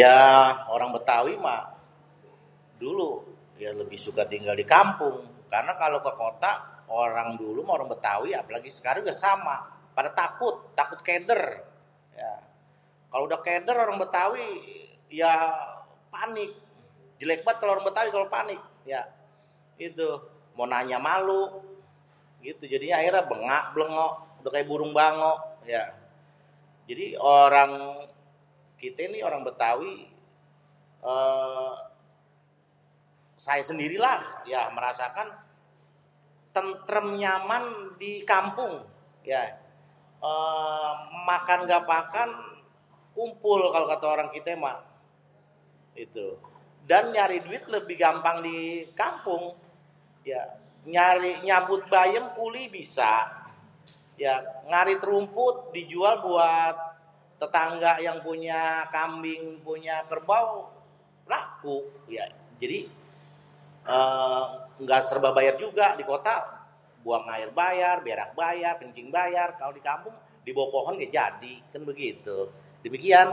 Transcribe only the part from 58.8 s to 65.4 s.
kambing punya kerbau laku.. jadi ngga serba